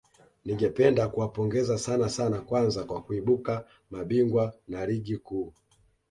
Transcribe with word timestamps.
Ningependa 0.45 1.07
kuwapongeza 1.07 1.77
sana 1.77 2.09
sana 2.09 2.41
kwanza 2.41 2.83
kwa 2.83 3.01
kuibuka 3.01 3.65
mabingwa 3.91 4.53
na 4.67 4.85
ligi 4.85 5.17
kuu 5.17 5.53